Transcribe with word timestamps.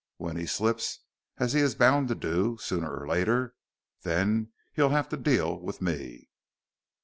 When 0.17 0.35
he 0.35 0.47
slips, 0.47 1.01
as 1.37 1.53
he 1.53 1.59
is 1.61 1.75
bound 1.75 2.07
to 2.07 2.15
do, 2.15 2.57
sooner 2.57 2.91
or 2.97 3.07
later, 3.07 3.53
then 4.01 4.51
he'll 4.73 4.89
have 4.89 5.09
to 5.09 5.15
deal 5.17 5.59
with 5.61 5.79
me. 5.79 6.27